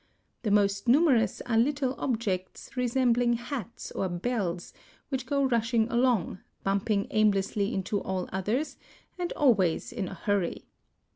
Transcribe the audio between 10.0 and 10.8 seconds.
a hurry.